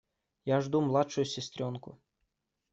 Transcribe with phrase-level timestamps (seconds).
[0.51, 1.97] Я жду младшую сестренку.